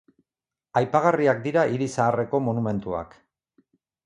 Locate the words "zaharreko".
1.97-2.41